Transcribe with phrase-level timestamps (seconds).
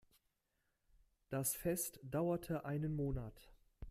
[1.29, 3.53] Das Fest dauerte einen Monat.